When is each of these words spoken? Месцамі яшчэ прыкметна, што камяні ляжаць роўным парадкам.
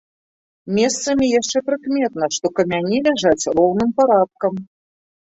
Месцамі 0.77 1.25
яшчэ 1.39 1.57
прыкметна, 1.69 2.31
што 2.39 2.45
камяні 2.63 3.05
ляжаць 3.11 3.49
роўным 3.57 3.97
парадкам. 4.03 4.53